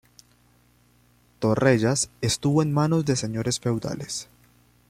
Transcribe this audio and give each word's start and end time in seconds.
Torrellas 1.37 2.09
estuvo 2.21 2.63
en 2.63 2.73
manos 2.73 3.05
de 3.05 3.15
señores 3.15 3.59
feudales. 3.59 4.29